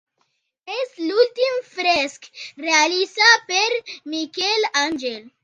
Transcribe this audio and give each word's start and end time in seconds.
És 0.75 0.95
l'últim 1.01 1.59
fresc 1.73 2.25
realitzat 2.65 3.47
per 3.53 3.61
Miquel 4.17 4.69
Àngel. 4.85 5.23